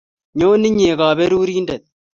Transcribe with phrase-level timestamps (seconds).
[0.37, 1.83] Nyo inye kaberurindet